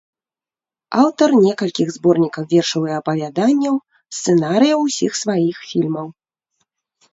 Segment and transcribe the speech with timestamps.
[1.01, 3.75] Аўтар некалькіх зборнікаў вершаў і апавяданняў,
[4.19, 6.07] сцэнарыяў усіх сваіх фільмаў.